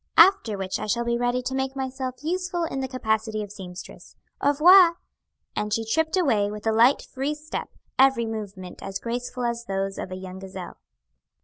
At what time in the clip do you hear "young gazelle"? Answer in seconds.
10.15-10.77